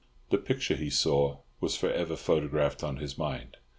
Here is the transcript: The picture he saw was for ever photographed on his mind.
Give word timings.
The 0.31 0.39
picture 0.39 0.73
he 0.75 0.89
saw 0.89 1.41
was 1.59 1.77
for 1.77 1.93
ever 1.93 2.15
photographed 2.15 2.83
on 2.83 2.97
his 2.97 3.19
mind. 3.19 3.57